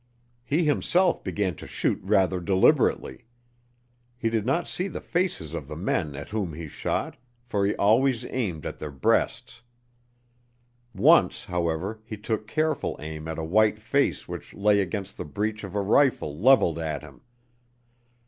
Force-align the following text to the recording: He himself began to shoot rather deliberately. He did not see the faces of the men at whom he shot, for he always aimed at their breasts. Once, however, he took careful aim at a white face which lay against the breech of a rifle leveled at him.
He 0.43 0.63
himself 0.63 1.23
began 1.23 1.53
to 1.57 1.67
shoot 1.67 1.99
rather 2.01 2.39
deliberately. 2.39 3.27
He 4.17 4.31
did 4.31 4.47
not 4.47 4.67
see 4.67 4.87
the 4.87 4.99
faces 4.99 5.53
of 5.53 5.67
the 5.67 5.75
men 5.75 6.15
at 6.15 6.29
whom 6.29 6.53
he 6.53 6.67
shot, 6.67 7.17
for 7.43 7.67
he 7.67 7.75
always 7.75 8.25
aimed 8.25 8.65
at 8.65 8.79
their 8.79 8.89
breasts. 8.89 9.61
Once, 10.91 11.45
however, 11.45 11.99
he 12.03 12.17
took 12.17 12.47
careful 12.47 12.97
aim 12.99 13.27
at 13.27 13.37
a 13.37 13.43
white 13.43 13.77
face 13.79 14.27
which 14.27 14.55
lay 14.55 14.79
against 14.79 15.17
the 15.17 15.23
breech 15.25 15.63
of 15.63 15.75
a 15.75 15.81
rifle 15.83 16.35
leveled 16.35 16.79
at 16.79 17.03
him. 17.03 17.21